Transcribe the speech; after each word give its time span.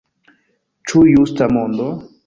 Ĉu 0.93 1.05
justa 1.11 1.53
mondo? 1.59 1.95